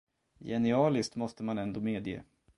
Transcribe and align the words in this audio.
Genialiskt, 0.41 1.15
måste 1.15 1.43
man 1.43 1.57
ändå 1.57 1.81
medge. 1.81 2.23